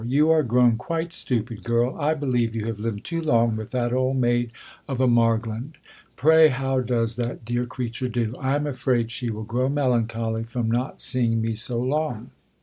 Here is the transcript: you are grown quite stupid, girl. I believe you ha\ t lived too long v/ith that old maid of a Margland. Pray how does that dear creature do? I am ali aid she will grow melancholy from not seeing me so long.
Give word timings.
you 0.07 0.31
are 0.31 0.41
grown 0.41 0.77
quite 0.77 1.13
stupid, 1.13 1.63
girl. 1.63 1.95
I 1.95 2.15
believe 2.15 2.55
you 2.55 2.65
ha\ 2.65 2.71
t 2.75 2.81
lived 2.81 3.03
too 3.03 3.21
long 3.21 3.55
v/ith 3.55 3.69
that 3.69 3.93
old 3.93 4.17
maid 4.17 4.51
of 4.87 4.99
a 4.99 5.05
Margland. 5.05 5.73
Pray 6.15 6.47
how 6.47 6.79
does 6.79 7.17
that 7.17 7.45
dear 7.45 7.67
creature 7.67 8.09
do? 8.09 8.33
I 8.39 8.55
am 8.55 8.65
ali 8.65 8.75
aid 9.01 9.11
she 9.11 9.29
will 9.29 9.43
grow 9.43 9.69
melancholy 9.69 10.43
from 10.45 10.71
not 10.71 10.99
seeing 11.01 11.39
me 11.39 11.53
so 11.53 11.79
long. 11.79 12.31